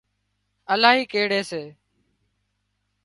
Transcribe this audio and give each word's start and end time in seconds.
الاهي 0.73 1.03
ڪيڙي 1.11 1.41
سي 1.49 1.63